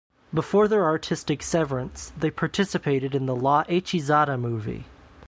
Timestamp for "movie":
4.35-4.85